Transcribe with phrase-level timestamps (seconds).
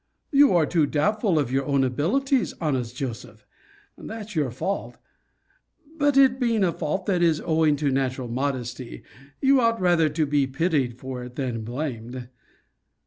[0.31, 3.45] You are too doubtful of your own abilities, honest Joseph;
[3.95, 4.97] that's your fault.
[5.99, 9.03] But it being a fault that is owing to natural modesty,
[9.43, 12.29] you ought rather to be pitied for it than blamed.